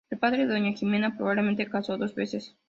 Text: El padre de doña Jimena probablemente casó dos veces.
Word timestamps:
El 0.09 0.17
padre 0.17 0.47
de 0.47 0.53
doña 0.53 0.71
Jimena 0.71 1.15
probablemente 1.15 1.69
casó 1.69 1.95
dos 1.95 2.15
veces. 2.15 2.55